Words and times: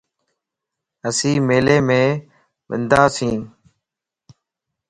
اسين 1.07 1.37
ميلي 1.47 1.77
مَ 1.87 1.89
ونداسين 2.69 3.41